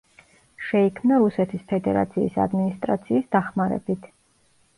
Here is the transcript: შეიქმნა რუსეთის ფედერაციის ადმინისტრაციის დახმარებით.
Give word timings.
შეიქმნა 0.69 1.19
რუსეთის 1.23 1.65
ფედერაციის 1.73 2.39
ადმინისტრაციის 2.47 3.29
დახმარებით. 3.37 4.11